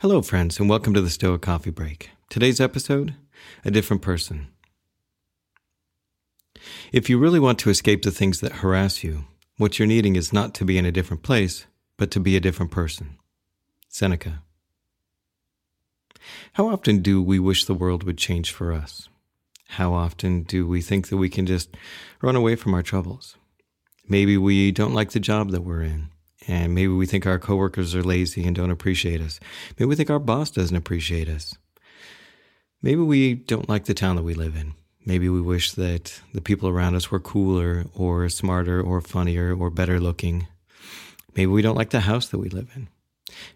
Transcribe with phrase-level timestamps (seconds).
[0.00, 2.10] Hello, friends, and welcome to the Stoic Coffee Break.
[2.28, 3.14] Today's episode
[3.64, 4.48] A Different Person.
[6.92, 9.24] If you really want to escape the things that harass you,
[9.56, 11.64] what you're needing is not to be in a different place,
[11.96, 13.16] but to be a different person.
[13.88, 14.42] Seneca.
[16.52, 19.08] How often do we wish the world would change for us?
[19.68, 21.74] How often do we think that we can just
[22.20, 23.38] run away from our troubles?
[24.06, 26.10] Maybe we don't like the job that we're in,
[26.46, 29.40] and maybe we think our coworkers are lazy and don't appreciate us.
[29.78, 31.56] Maybe we think our boss doesn't appreciate us.
[32.82, 34.74] Maybe we don't like the town that we live in.
[35.04, 39.70] Maybe we wish that the people around us were cooler or smarter or funnier or
[39.70, 40.48] better looking.
[41.36, 42.88] Maybe we don't like the house that we live in.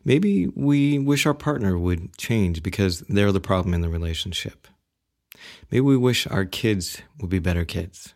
[0.05, 4.69] Maybe we wish our partner would change because they're the problem in the relationship.
[5.71, 8.15] Maybe we wish our kids would be better kids.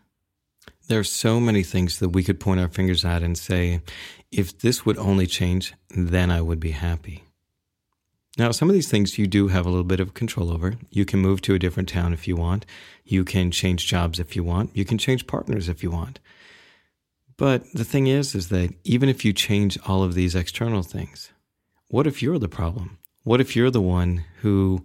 [0.87, 3.81] There are so many things that we could point our fingers at and say,
[4.31, 7.23] if this would only change, then I would be happy.
[8.37, 10.75] Now, some of these things you do have a little bit of control over.
[10.89, 12.65] You can move to a different town if you want.
[13.05, 14.75] You can change jobs if you want.
[14.75, 16.19] You can change partners if you want.
[17.37, 21.31] But the thing is, is that even if you change all of these external things,
[21.87, 22.97] what if you're the problem?
[23.23, 24.83] What if you're the one who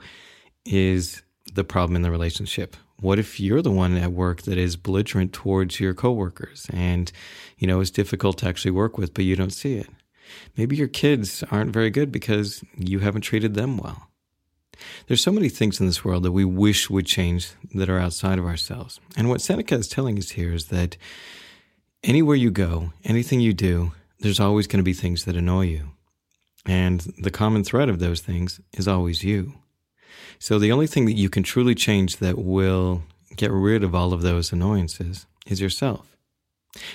[0.64, 2.77] is the problem in the relationship?
[3.01, 7.11] What if you're the one at work that is belligerent towards your coworkers and,
[7.59, 9.89] you know, is difficult to actually work with, but you don't see it?
[10.57, 14.09] Maybe your kids aren't very good because you haven't treated them well.
[15.07, 18.39] There's so many things in this world that we wish would change that are outside
[18.39, 19.01] of ourselves.
[19.17, 20.97] And what Seneca is telling us here is that
[22.03, 25.91] anywhere you go, anything you do, there's always going to be things that annoy you.
[26.67, 29.55] And the common thread of those things is always you.
[30.39, 33.03] So the only thing that you can truly change that will
[33.36, 36.17] get rid of all of those annoyances is yourself.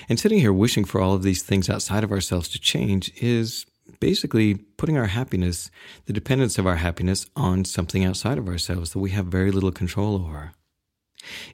[0.08, 3.66] And sitting here wishing for all of these things outside of ourselves to change is
[4.00, 5.70] basically putting our happiness,
[6.06, 9.72] the dependence of our happiness, on something outside of ourselves that we have very little
[9.72, 10.52] control over.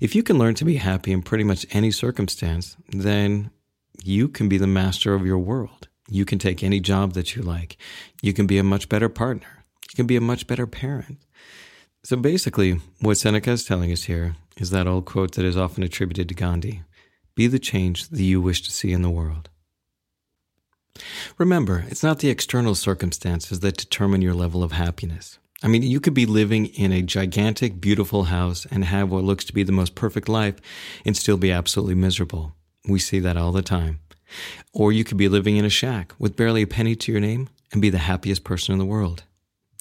[0.00, 3.50] If you can learn to be happy in pretty much any circumstance, then
[4.02, 5.88] you can be the master of your world.
[6.08, 7.76] You can take any job that you like.
[8.20, 9.61] You can be a much better partner.
[9.90, 11.18] You can be a much better parent.
[12.04, 15.82] So basically, what Seneca is telling us here is that old quote that is often
[15.82, 16.82] attributed to Gandhi
[17.34, 19.48] be the change that you wish to see in the world.
[21.38, 25.38] Remember, it's not the external circumstances that determine your level of happiness.
[25.62, 29.44] I mean, you could be living in a gigantic, beautiful house and have what looks
[29.44, 30.56] to be the most perfect life
[31.06, 32.54] and still be absolutely miserable.
[32.88, 34.00] We see that all the time.
[34.72, 37.48] Or you could be living in a shack with barely a penny to your name
[37.72, 39.22] and be the happiest person in the world.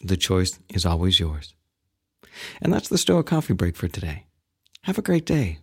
[0.03, 1.53] The choice is always yours.
[2.61, 4.25] And that's the Stoic Coffee Break for today.
[4.83, 5.59] Have a great day.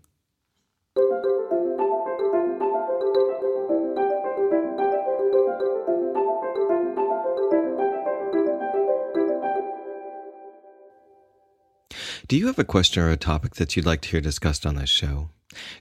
[12.28, 14.74] Do you have a question or a topic that you'd like to hear discussed on
[14.74, 15.30] this show?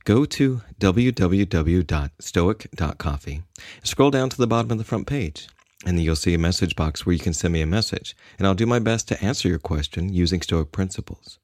[0.05, 3.43] Go to www.stoic.coffee and
[3.83, 5.49] scroll down to the bottom of the front page.
[5.87, 8.45] And then you'll see a message box where you can send me a message, and
[8.45, 11.39] I'll do my best to answer your question using Stoic principles.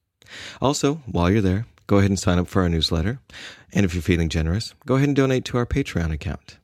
[0.62, 3.22] Also, while you're there, go ahead and sign up for our newsletter.
[3.72, 6.58] And if you're feeling generous, go ahead and donate to our Patreon account.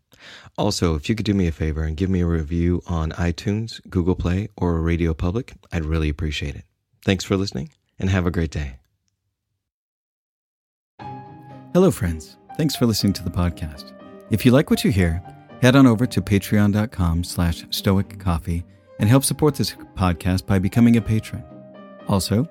[0.57, 3.79] Also, if you could do me a favor and give me a review on iTunes,
[3.89, 6.65] Google Play, or Radio Public, I'd really appreciate it.
[7.05, 8.75] Thanks for listening, and have a great day.
[11.73, 12.35] Hello, friends.
[12.57, 13.93] Thanks for listening to the podcast.
[14.31, 15.23] If you like what you hear,
[15.61, 18.63] head on over to patreon.com slash stoiccoffee
[18.99, 21.43] and help support this podcast by becoming a patron.
[22.07, 22.47] Also,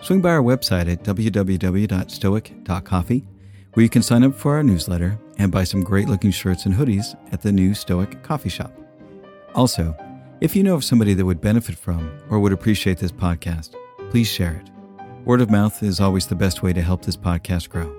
[0.00, 3.24] swing by our website at www.stoic.coffee,
[3.74, 6.74] where you can sign up for our newsletter and buy some great looking shirts and
[6.74, 8.72] hoodies at the new Stoic Coffee Shop.
[9.54, 9.96] Also,
[10.40, 13.74] if you know of somebody that would benefit from or would appreciate this podcast,
[14.10, 14.70] please share it.
[15.24, 17.94] Word of mouth is always the best way to help this podcast grow.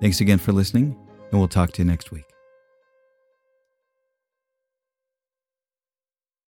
[0.00, 0.96] Thanks again for listening,
[1.30, 2.29] and we'll talk to you next week.